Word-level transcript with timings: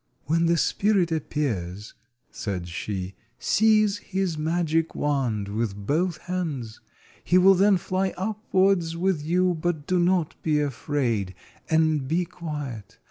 "When 0.25 0.47
the 0.47 0.57
spirit 0.57 1.11
appears," 1.11 1.93
said 2.31 2.67
she, 2.67 3.13
"seize 3.37 3.97
his 3.99 4.35
magic 4.35 4.95
wand 4.95 5.47
with 5.49 5.75
both 5.85 6.17
hands. 6.17 6.81
He 7.23 7.37
will 7.37 7.53
then 7.53 7.77
fly 7.77 8.11
upwards 8.17 8.97
with 8.97 9.23
you, 9.23 9.53
but 9.53 9.85
do 9.85 9.99
not 9.99 10.41
be 10.41 10.59
afraid, 10.59 11.35
and 11.69 12.07
be 12.07 12.25
quiet. 12.25 12.97